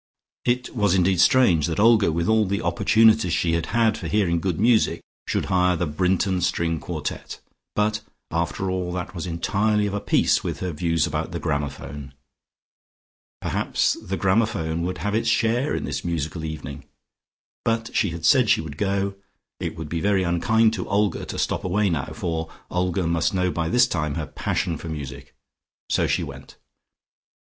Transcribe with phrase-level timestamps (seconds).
[0.45, 4.39] It was indeed strange that Olga with all the opportunities she had had for hearing
[4.39, 7.39] good music, should hire the Brinton string quartet,
[7.75, 8.01] but,
[8.31, 12.15] after all, that was entirely of a piece with her views about the gramophone.
[13.41, 16.83] Perhaps the gramophone would have its share in this musical evening.
[17.63, 19.13] But she had said she would go:
[19.59, 23.51] it would be very unkind to Olga to stop away now, for Olga must know
[23.51, 25.35] by this time her passion for music,
[25.91, 26.55] so she went.